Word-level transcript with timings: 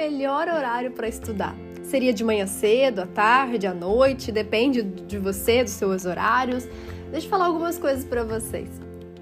melhor 0.00 0.48
horário 0.48 0.92
para 0.92 1.06
estudar? 1.06 1.54
Seria 1.82 2.12
de 2.12 2.24
manhã 2.24 2.46
cedo, 2.46 3.00
à 3.00 3.06
tarde, 3.06 3.66
à 3.66 3.74
noite? 3.74 4.32
Depende 4.32 4.82
de 4.82 5.18
você, 5.18 5.62
dos 5.62 5.72
seus 5.72 6.06
horários. 6.06 6.66
Deixa 7.10 7.26
eu 7.26 7.30
falar 7.30 7.46
algumas 7.46 7.78
coisas 7.78 8.04
para 8.04 8.24
vocês. 8.24 8.68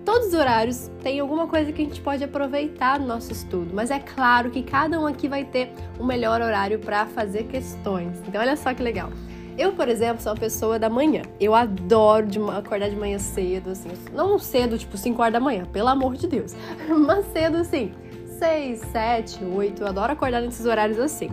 Todos 0.04 0.28
os 0.28 0.34
horários 0.34 0.90
têm 1.02 1.20
alguma 1.20 1.46
coisa 1.46 1.72
que 1.72 1.82
a 1.82 1.84
gente 1.84 2.00
pode 2.00 2.22
aproveitar 2.22 3.00
no 3.00 3.06
nosso 3.06 3.32
estudo, 3.32 3.70
mas 3.74 3.90
é 3.90 3.98
claro 3.98 4.50
que 4.50 4.62
cada 4.62 4.98
um 4.98 5.06
aqui 5.06 5.28
vai 5.28 5.44
ter 5.44 5.70
o 5.98 6.02
um 6.02 6.06
melhor 6.06 6.40
horário 6.40 6.78
para 6.78 7.06
fazer 7.06 7.44
questões. 7.44 8.22
Então, 8.26 8.40
olha 8.40 8.56
só 8.56 8.72
que 8.72 8.82
legal. 8.82 9.10
Eu, 9.58 9.72
por 9.72 9.88
exemplo, 9.88 10.22
sou 10.22 10.32
uma 10.32 10.38
pessoa 10.38 10.78
da 10.78 10.88
manhã. 10.88 11.22
Eu 11.40 11.54
adoro 11.54 12.26
de 12.26 12.38
acordar 12.38 12.88
de 12.88 12.96
manhã 12.96 13.18
cedo, 13.18 13.70
assim. 13.70 13.90
Não 14.14 14.38
cedo, 14.38 14.78
tipo 14.78 14.96
5 14.96 15.20
horas 15.20 15.32
da 15.32 15.40
manhã, 15.40 15.64
pelo 15.64 15.88
amor 15.88 16.14
de 16.14 16.28
Deus. 16.28 16.54
Mas 16.88 17.26
cedo, 17.32 17.56
assim, 17.56 17.92
6, 18.38 18.80
7, 18.92 19.44
8. 19.44 19.82
Eu 19.82 19.88
adoro 19.88 20.12
acordar 20.12 20.40
nesses 20.40 20.64
horários 20.64 20.98
assim. 20.98 21.30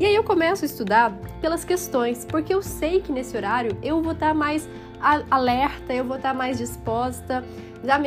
E 0.00 0.04
aí 0.04 0.14
eu 0.14 0.24
começo 0.24 0.64
a 0.64 0.66
estudar 0.66 1.12
pelas 1.40 1.64
questões, 1.64 2.24
porque 2.24 2.52
eu 2.52 2.62
sei 2.62 3.00
que 3.00 3.12
nesse 3.12 3.36
horário 3.36 3.76
eu 3.82 4.02
vou 4.02 4.12
estar 4.12 4.34
mais 4.34 4.68
alerta, 5.30 5.92
eu 5.92 6.04
vou 6.04 6.16
estar 6.16 6.34
mais 6.34 6.58
disposta, 6.58 7.44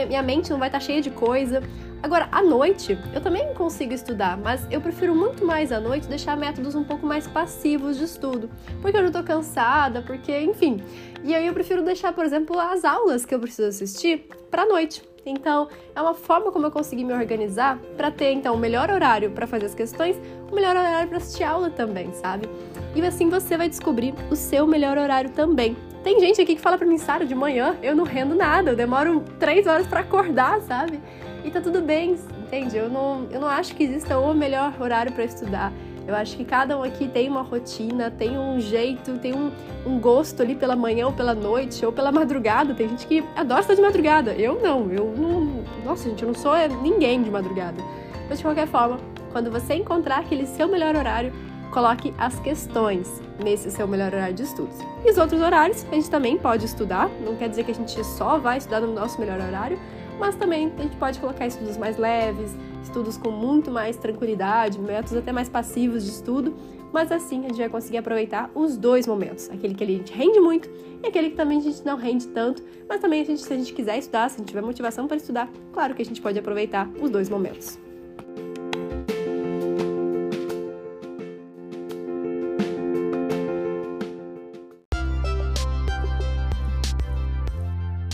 minha 0.08 0.24
mente 0.24 0.50
não 0.50 0.60
vai 0.60 0.68
estar 0.68 0.80
cheia 0.80 1.02
de 1.02 1.10
coisa. 1.10 1.64
Agora, 2.02 2.30
à 2.32 2.42
noite, 2.42 2.98
eu 3.14 3.22
também 3.22 3.54
consigo 3.54 3.94
estudar, 3.94 4.38
mas 4.38 4.66
eu 4.72 4.80
prefiro 4.80 5.14
muito 5.14 5.46
mais 5.46 5.72
à 5.72 5.80
noite 5.80 6.08
deixar 6.08 6.38
métodos 6.38 6.74
um 6.74 6.84
pouco 6.84 7.06
mais 7.06 7.28
passivos 7.28 7.98
de 7.98 8.06
estudo, 8.06 8.50
porque 8.82 8.98
eu 8.98 9.04
já 9.04 9.12
tô 9.12 9.24
cansada, 9.24 10.02
porque, 10.02 10.38
enfim. 10.40 10.82
E 11.24 11.36
aí 11.36 11.46
eu 11.46 11.54
prefiro 11.54 11.84
deixar, 11.84 12.14
por 12.14 12.24
exemplo, 12.24 12.58
as 12.58 12.86
aulas 12.86 13.26
que 13.26 13.36
eu 13.36 13.40
preciso 13.40 13.68
assistir 13.68 14.28
para 14.50 14.66
noite. 14.66 15.09
Então, 15.30 15.68
é 15.96 16.02
uma 16.02 16.14
forma 16.14 16.52
como 16.52 16.66
eu 16.66 16.72
consegui 16.72 17.04
me 17.04 17.14
organizar 17.14 17.78
para 17.96 18.10
ter 18.10 18.32
então 18.32 18.56
o 18.56 18.58
melhor 18.58 18.90
horário 18.90 19.30
para 19.32 19.46
fazer 19.46 19.68
as 19.68 19.76
questões, 19.76 20.20
o 20.52 20.56
melhor 20.56 20.76
horário 20.76 21.08
para 21.08 21.18
assistir 21.18 21.44
aula 21.44 21.70
também, 21.70 22.12
sabe? 22.14 22.50
E 22.96 23.02
assim 23.06 23.30
você 23.30 23.56
vai 23.56 23.70
descobrir 23.70 24.14
o 24.32 24.36
seu 24.36 24.66
melhor 24.66 24.98
horário 24.98 25.30
também. 25.30 25.78
Tem 26.04 26.20
gente 26.20 26.42
aqui 26.42 26.56
que 26.56 26.62
fala 26.62 26.78
para 26.78 26.88
mim, 26.88 26.98
Sara, 26.98 27.26
de 27.26 27.36
manhã 27.36 27.78
eu 27.84 27.96
não 27.96 28.04
rendo 28.04 28.34
nada, 28.34 28.72
eu 28.72 28.76
demoro 28.76 29.24
três 29.38 29.68
horas 29.68 29.86
para 29.86 30.00
acordar, 30.00 30.62
sabe? 30.62 31.00
E 31.44 31.52
tá 31.52 31.62
tudo 31.62 31.82
bem, 31.82 32.18
entende? 32.40 32.78
Eu 32.78 32.90
não, 32.90 33.28
eu 33.30 33.40
não 33.40 33.48
acho 33.48 33.76
que 33.76 33.84
exista 33.84 34.18
o 34.18 34.34
melhor 34.34 34.74
horário 34.82 35.12
para 35.12 35.24
estudar. 35.24 35.72
Eu 36.08 36.16
acho 36.16 36.36
que 36.36 36.44
cada 36.44 36.78
um 36.78 36.84
aqui 36.84 37.08
tem 37.08 37.30
uma 37.30 37.42
rotina, 37.42 38.10
tem 38.10 38.38
um 38.38 38.60
jeito, 38.60 39.18
tem 39.20 39.34
um, 39.34 39.52
um, 39.86 40.00
gosto 40.00 40.42
ali 40.42 40.56
pela 40.56 40.76
manhã 40.76 41.06
ou 41.06 41.14
pela 41.14 41.36
noite 41.36 41.86
ou 41.86 41.92
pela 41.92 42.12
madrugada. 42.12 42.74
Tem 42.74 42.90
gente 42.90 43.06
que 43.06 43.24
adora 43.36 43.62
estar 43.62 43.76
de 43.76 43.82
madrugada. 43.82 44.34
Eu 44.34 44.60
não, 44.62 44.92
eu 44.92 45.14
não. 45.16 45.64
Nossa, 45.86 46.10
gente, 46.10 46.24
eu 46.24 46.28
não 46.28 46.36
sou 46.36 46.54
ninguém 46.82 47.22
de 47.22 47.30
madrugada. 47.30 47.82
Mas 48.28 48.40
de 48.40 48.44
qualquer 48.44 48.68
forma, 48.68 49.00
quando 49.32 49.52
você 49.52 49.76
encontrar 49.76 50.20
aquele 50.20 50.46
seu 50.46 50.68
melhor 50.68 50.96
horário, 50.96 51.32
coloque 51.72 52.14
as 52.18 52.40
questões 52.40 53.22
nesse 53.44 53.72
seu 53.72 53.88
melhor 53.88 54.14
horário 54.14 54.36
de 54.36 54.44
estudos. 54.44 54.78
E 55.06 55.10
os 55.10 55.18
outros 55.18 55.42
horários 55.42 55.86
a 55.92 55.96
gente 55.96 56.10
também 56.10 56.38
pode 56.38 56.66
estudar, 56.66 57.10
não 57.24 57.36
quer 57.36 57.50
dizer 57.50 57.64
que 57.64 57.72
a 57.72 57.76
gente 57.76 58.04
só 58.04 58.38
vai 58.38 58.58
estudar 58.58 58.82
no 58.82 58.94
nosso 58.94 59.20
melhor 59.20 59.40
horário, 59.40 59.80
mas 60.20 60.36
também 60.36 60.72
a 60.78 60.82
gente 60.82 60.98
pode 60.98 61.20
colocar 61.20 61.48
estudos 61.48 61.78
mais 61.78 61.98
leves, 61.98 62.56
estudos 62.84 63.18
com 63.18 63.32
muito 63.32 63.72
mais 63.72 63.96
tranquilidade, 63.96 64.80
métodos 64.80 65.16
até 65.16 65.32
mais 65.32 65.48
passivos 65.48 66.04
de 66.04 66.12
estudo, 66.12 66.56
mas 66.92 67.12
assim 67.12 67.46
a 67.46 67.50
gente 67.50 67.58
vai 67.58 67.70
conseguir 67.70 67.98
aproveitar 67.98 68.50
os 68.54 68.76
dois 68.76 69.08
momentos, 69.08 69.50
aquele 69.50 69.74
que 69.74 69.84
a 69.84 69.88
gente 69.88 70.12
rende 70.12 70.40
muito 70.40 70.70
e 71.02 71.08
aquele 71.08 71.30
que 71.30 71.36
também 71.36 71.60
a 71.60 71.62
gente 71.62 71.86
não 71.86 71.96
rende 71.96 72.28
tanto, 72.28 72.64
mas 72.88 73.00
também 73.00 73.22
a 73.22 73.26
gente, 73.26 73.42
se 73.42 73.54
a 73.54 73.56
gente 73.56 73.74
quiser 73.74 73.98
estudar, 73.98 74.30
se 74.30 74.36
a 74.36 74.40
gente 74.40 74.48
tiver 74.50 74.62
motivação 74.62 75.08
para 75.08 75.18
estudar, 75.18 75.50
claro 75.72 75.96
que 75.96 76.02
a 76.02 76.06
gente 76.06 76.22
pode 76.22 76.38
aproveitar 76.38 76.90
os 77.02 77.10
dois 77.10 77.30
momentos. 77.30 77.80